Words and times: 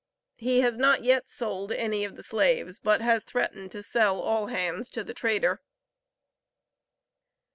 He 0.39 0.61
has 0.61 0.77
not 0.79 1.03
yet 1.03 1.29
sold 1.29 1.71
any 1.71 2.03
of 2.05 2.15
the 2.15 2.23
slaves, 2.23 2.79
but 2.79 3.01
has 3.01 3.23
threatened 3.23 3.69
to 3.73 3.83
sell 3.83 4.19
all 4.19 4.47
hands 4.47 4.89
to 4.89 5.03
the 5.03 5.13
trader." 5.13 5.61